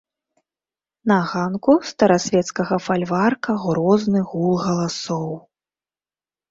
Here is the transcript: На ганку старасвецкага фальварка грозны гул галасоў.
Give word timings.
На 1.11 1.17
ганку 1.31 1.75
старасвецкага 1.91 2.75
фальварка 2.89 3.51
грозны 3.67 4.19
гул 4.35 4.53
галасоў. 4.67 5.29